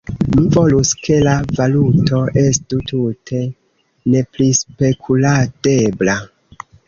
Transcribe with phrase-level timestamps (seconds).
[0.35, 3.41] Mi volus ke la valuto estu tute
[4.15, 6.17] neprispekuladebla.